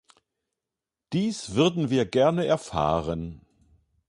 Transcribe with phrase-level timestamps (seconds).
[1.13, 3.41] Dies würden wir gerne erfahren.